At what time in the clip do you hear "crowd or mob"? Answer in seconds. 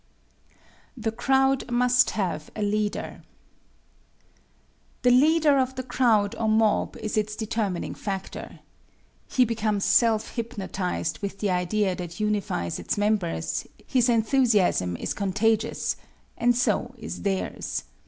5.83-6.97